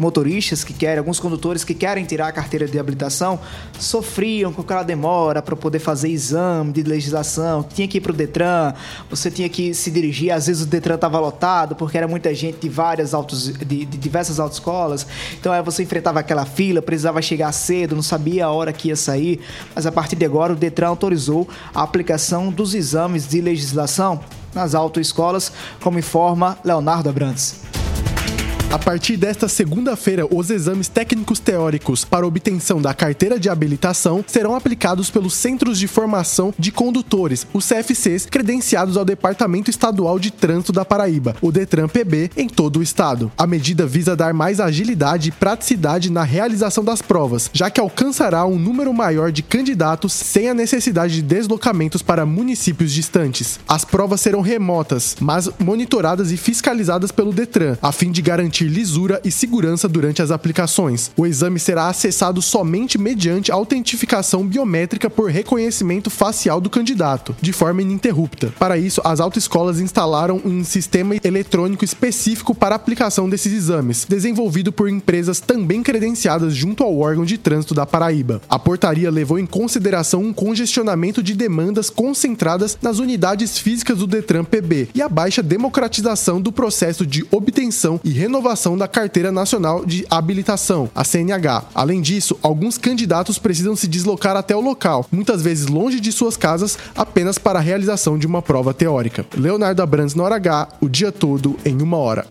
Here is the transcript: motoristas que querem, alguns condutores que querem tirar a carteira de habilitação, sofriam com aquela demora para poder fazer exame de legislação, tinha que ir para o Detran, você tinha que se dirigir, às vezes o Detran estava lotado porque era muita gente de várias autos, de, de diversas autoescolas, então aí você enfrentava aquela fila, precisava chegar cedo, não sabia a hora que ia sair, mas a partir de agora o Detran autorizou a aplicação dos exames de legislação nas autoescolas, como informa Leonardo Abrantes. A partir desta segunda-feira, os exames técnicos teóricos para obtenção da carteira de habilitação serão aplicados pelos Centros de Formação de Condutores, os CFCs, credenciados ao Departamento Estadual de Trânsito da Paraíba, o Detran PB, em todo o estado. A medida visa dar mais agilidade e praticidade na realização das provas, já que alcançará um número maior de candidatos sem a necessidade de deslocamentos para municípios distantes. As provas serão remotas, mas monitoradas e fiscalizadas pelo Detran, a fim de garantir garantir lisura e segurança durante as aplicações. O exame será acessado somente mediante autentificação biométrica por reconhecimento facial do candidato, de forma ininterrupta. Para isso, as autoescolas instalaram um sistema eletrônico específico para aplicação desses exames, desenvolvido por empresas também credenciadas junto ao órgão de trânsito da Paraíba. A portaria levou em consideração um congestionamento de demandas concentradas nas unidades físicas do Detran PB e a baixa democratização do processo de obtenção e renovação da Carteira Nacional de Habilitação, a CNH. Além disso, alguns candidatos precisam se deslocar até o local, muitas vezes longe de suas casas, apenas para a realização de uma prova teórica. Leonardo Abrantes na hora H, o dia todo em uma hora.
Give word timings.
motoristas 0.00 0.64
que 0.64 0.72
querem, 0.72 0.98
alguns 0.98 1.20
condutores 1.20 1.62
que 1.62 1.74
querem 1.74 2.04
tirar 2.04 2.28
a 2.28 2.32
carteira 2.32 2.66
de 2.66 2.78
habilitação, 2.78 3.38
sofriam 3.78 4.52
com 4.52 4.62
aquela 4.62 4.82
demora 4.82 5.42
para 5.42 5.54
poder 5.54 5.78
fazer 5.78 6.08
exame 6.08 6.72
de 6.72 6.82
legislação, 6.82 7.62
tinha 7.62 7.86
que 7.86 7.98
ir 7.98 8.00
para 8.00 8.12
o 8.12 8.14
Detran, 8.14 8.72
você 9.08 9.30
tinha 9.30 9.48
que 9.48 9.74
se 9.74 9.90
dirigir, 9.90 10.32
às 10.32 10.46
vezes 10.46 10.62
o 10.62 10.66
Detran 10.66 10.94
estava 10.94 11.20
lotado 11.20 11.76
porque 11.76 11.98
era 11.98 12.08
muita 12.08 12.34
gente 12.34 12.58
de 12.60 12.68
várias 12.68 13.12
autos, 13.12 13.48
de, 13.48 13.84
de 13.84 13.98
diversas 13.98 14.40
autoescolas, 14.40 15.06
então 15.38 15.52
aí 15.52 15.62
você 15.62 15.82
enfrentava 15.82 16.20
aquela 16.20 16.46
fila, 16.46 16.80
precisava 16.80 17.20
chegar 17.20 17.52
cedo, 17.52 17.94
não 17.94 18.02
sabia 18.02 18.46
a 18.46 18.50
hora 18.50 18.72
que 18.72 18.88
ia 18.88 18.96
sair, 18.96 19.40
mas 19.74 19.86
a 19.86 19.92
partir 19.92 20.16
de 20.16 20.24
agora 20.24 20.54
o 20.54 20.56
Detran 20.56 20.88
autorizou 20.88 21.46
a 21.74 21.82
aplicação 21.82 22.50
dos 22.50 22.74
exames 22.74 23.28
de 23.28 23.40
legislação 23.40 24.20
nas 24.54 24.74
autoescolas, 24.74 25.52
como 25.80 25.98
informa 25.98 26.58
Leonardo 26.64 27.08
Abrantes. 27.08 27.69
A 28.70 28.78
partir 28.78 29.16
desta 29.16 29.48
segunda-feira, 29.48 30.28
os 30.30 30.48
exames 30.48 30.86
técnicos 30.86 31.40
teóricos 31.40 32.04
para 32.04 32.24
obtenção 32.24 32.80
da 32.80 32.94
carteira 32.94 33.36
de 33.36 33.48
habilitação 33.48 34.24
serão 34.24 34.54
aplicados 34.54 35.10
pelos 35.10 35.34
Centros 35.34 35.76
de 35.76 35.88
Formação 35.88 36.54
de 36.56 36.70
Condutores, 36.70 37.44
os 37.52 37.66
CFCs, 37.66 38.26
credenciados 38.26 38.96
ao 38.96 39.04
Departamento 39.04 39.70
Estadual 39.70 40.20
de 40.20 40.30
Trânsito 40.30 40.72
da 40.72 40.84
Paraíba, 40.84 41.34
o 41.42 41.50
Detran 41.50 41.88
PB, 41.88 42.30
em 42.36 42.48
todo 42.48 42.78
o 42.78 42.82
estado. 42.82 43.32
A 43.36 43.44
medida 43.44 43.88
visa 43.88 44.14
dar 44.14 44.32
mais 44.32 44.60
agilidade 44.60 45.30
e 45.30 45.32
praticidade 45.32 46.08
na 46.08 46.22
realização 46.22 46.84
das 46.84 47.02
provas, 47.02 47.50
já 47.52 47.70
que 47.70 47.80
alcançará 47.80 48.46
um 48.46 48.56
número 48.56 48.94
maior 48.94 49.32
de 49.32 49.42
candidatos 49.42 50.12
sem 50.12 50.48
a 50.48 50.54
necessidade 50.54 51.16
de 51.16 51.22
deslocamentos 51.22 52.02
para 52.02 52.24
municípios 52.24 52.92
distantes. 52.92 53.58
As 53.66 53.84
provas 53.84 54.20
serão 54.20 54.42
remotas, 54.42 55.16
mas 55.18 55.50
monitoradas 55.58 56.30
e 56.30 56.36
fiscalizadas 56.36 57.10
pelo 57.10 57.32
Detran, 57.32 57.76
a 57.82 57.90
fim 57.90 58.12
de 58.12 58.22
garantir 58.22 58.59
garantir 58.60 58.68
lisura 58.68 59.20
e 59.24 59.30
segurança 59.30 59.88
durante 59.88 60.20
as 60.20 60.30
aplicações. 60.30 61.10
O 61.16 61.26
exame 61.26 61.58
será 61.58 61.88
acessado 61.88 62.42
somente 62.42 62.98
mediante 62.98 63.50
autentificação 63.50 64.46
biométrica 64.46 65.08
por 65.08 65.30
reconhecimento 65.30 66.10
facial 66.10 66.60
do 66.60 66.68
candidato, 66.68 67.34
de 67.40 67.52
forma 67.52 67.82
ininterrupta. 67.82 68.52
Para 68.58 68.76
isso, 68.76 69.00
as 69.04 69.20
autoescolas 69.20 69.80
instalaram 69.80 70.40
um 70.44 70.62
sistema 70.64 71.16
eletrônico 71.22 71.84
específico 71.84 72.54
para 72.54 72.74
aplicação 72.74 73.28
desses 73.28 73.52
exames, 73.52 74.06
desenvolvido 74.08 74.72
por 74.72 74.88
empresas 74.88 75.40
também 75.40 75.82
credenciadas 75.82 76.54
junto 76.54 76.82
ao 76.82 76.98
órgão 76.98 77.24
de 77.24 77.38
trânsito 77.38 77.74
da 77.74 77.86
Paraíba. 77.86 78.40
A 78.48 78.58
portaria 78.58 79.10
levou 79.10 79.38
em 79.38 79.46
consideração 79.46 80.22
um 80.22 80.32
congestionamento 80.32 81.22
de 81.22 81.34
demandas 81.34 81.90
concentradas 81.90 82.76
nas 82.82 82.98
unidades 82.98 83.58
físicas 83.58 83.98
do 83.98 84.06
Detran 84.06 84.44
PB 84.44 84.88
e 84.94 85.02
a 85.02 85.08
baixa 85.08 85.42
democratização 85.42 86.40
do 86.40 86.52
processo 86.52 87.06
de 87.06 87.24
obtenção 87.30 88.00
e 88.04 88.10
renovação 88.10 88.49
da 88.76 88.88
Carteira 88.88 89.30
Nacional 89.30 89.84
de 89.84 90.04
Habilitação, 90.10 90.90
a 90.94 91.04
CNH. 91.04 91.64
Além 91.74 92.00
disso, 92.00 92.36
alguns 92.42 92.76
candidatos 92.76 93.38
precisam 93.38 93.76
se 93.76 93.86
deslocar 93.86 94.36
até 94.36 94.56
o 94.56 94.60
local, 94.60 95.06
muitas 95.12 95.40
vezes 95.40 95.66
longe 95.66 96.00
de 96.00 96.10
suas 96.10 96.36
casas, 96.36 96.76
apenas 96.96 97.38
para 97.38 97.58
a 97.58 97.62
realização 97.62 98.18
de 98.18 98.26
uma 98.26 98.42
prova 98.42 98.74
teórica. 98.74 99.24
Leonardo 99.36 99.82
Abrantes 99.82 100.14
na 100.14 100.24
hora 100.24 100.36
H, 100.36 100.68
o 100.80 100.88
dia 100.88 101.12
todo 101.12 101.56
em 101.64 101.80
uma 101.80 101.96
hora. 101.96 102.26